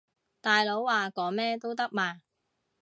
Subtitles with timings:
[0.41, 2.21] 大佬話講咩都得嘛